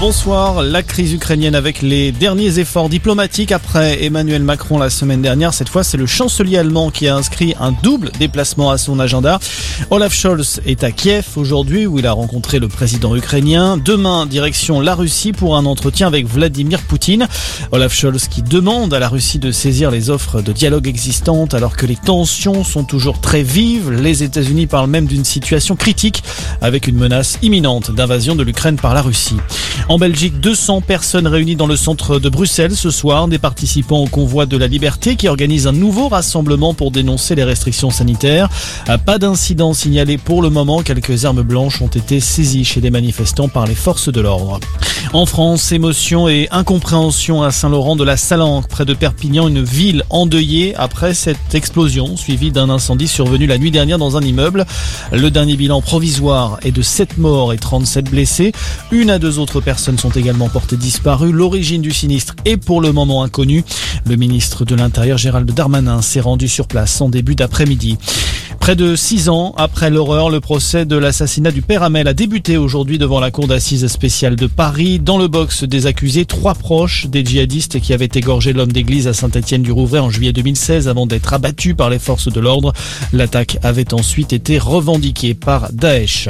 [0.00, 0.62] Bonsoir.
[0.62, 5.52] La crise ukrainienne avec les derniers efforts diplomatiques après Emmanuel Macron la semaine dernière.
[5.52, 9.38] Cette fois, c'est le chancelier allemand qui a inscrit un double déplacement à son agenda.
[9.88, 13.76] Olaf Scholz est à Kiev aujourd'hui où il a rencontré le président ukrainien.
[13.76, 17.26] Demain, direction la Russie pour un entretien avec Vladimir Poutine.
[17.72, 21.76] Olaf Scholz qui demande à la Russie de saisir les offres de dialogue existantes alors
[21.76, 23.90] que les tensions sont toujours très vives.
[23.90, 26.22] Les États-Unis parlent même d'une situation critique
[26.60, 29.38] avec une menace imminente d'invasion de l'Ukraine par la Russie.
[29.88, 34.06] En Belgique, 200 personnes réunies dans le centre de Bruxelles ce soir, des participants au
[34.06, 38.48] convoi de la liberté qui organise un nouveau rassemblement pour dénoncer les restrictions sanitaires.
[39.04, 43.48] Pas d'incident signalé pour le moment, quelques armes blanches ont été saisies chez des manifestants
[43.48, 44.60] par les forces de l'ordre.
[45.12, 50.04] En France, émotion et incompréhension à Saint-Laurent de la Salanque, près de Perpignan, une ville
[50.10, 54.66] endeuillée après cette explosion suivie d'un incendie survenu la nuit dernière dans un immeuble.
[55.12, 58.52] Le dernier bilan provisoire est de 7 morts et 37 blessés.
[58.92, 61.32] Une à deux autres personnes sont également portées disparues.
[61.32, 63.64] L'origine du sinistre est pour le moment inconnue.
[64.06, 67.98] Le ministre de l'Intérieur Gérald Darmanin s'est rendu sur place en début d'après-midi.
[68.60, 72.58] Près de six ans après l'horreur, le procès de l'assassinat du père Hamel a débuté
[72.58, 75.00] aujourd'hui devant la cour d'assises spéciale de Paris.
[75.00, 79.14] Dans le box des accusés, trois proches des djihadistes qui avaient égorgé l'homme d'église à
[79.14, 82.74] Saint-Étienne-du-Rouvray en juillet 2016 avant d'être abattus par les forces de l'ordre.
[83.14, 86.28] L'attaque avait ensuite été revendiquée par Daesh.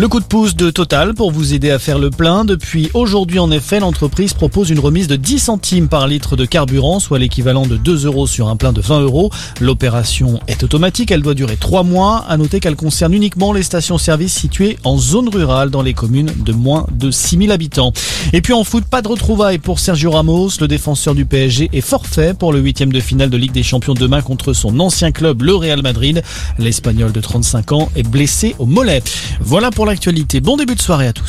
[0.00, 2.46] Le coup de pouce de Total pour vous aider à faire le plein.
[2.46, 7.00] Depuis aujourd'hui, en effet, l'entreprise propose une remise de 10 centimes par litre de carburant,
[7.00, 9.30] soit l'équivalent de 2 euros sur un plein de 20 euros.
[9.60, 12.24] L'opération est automatique, elle doit durer 3 mois.
[12.26, 16.52] À noter qu'elle concerne uniquement les stations-service situées en zone rurale dans les communes de
[16.54, 17.92] moins de 6000 habitants.
[18.32, 20.48] Et puis en foot, pas de retrouvailles pour Sergio Ramos.
[20.62, 23.92] Le défenseur du PSG est forfait pour le huitième de finale de Ligue des Champions
[23.92, 26.22] demain contre son ancien club, le Real Madrid.
[26.58, 29.02] L'Espagnol de 35 ans est blessé au mollet.
[29.42, 30.40] Voilà pour l'actualité.
[30.40, 31.28] Bon début de soirée à tous.